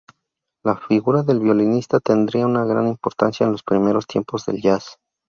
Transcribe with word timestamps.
La 0.65 0.77
figura 0.77 1.21
del 1.21 1.39
violinista 1.39 1.99
tendría 1.99 2.47
una 2.47 2.65
gran 2.65 2.87
importancia 2.87 3.45
en 3.45 3.51
los 3.51 3.61
primeros 3.61 4.07
tiempos 4.07 4.47
del 4.47 4.59
"jazz". 4.59 4.97